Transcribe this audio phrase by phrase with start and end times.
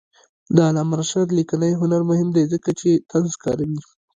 [0.55, 3.79] د علامه رشاد لیکنی هنر مهم دی ځکه چې طنز کاروي.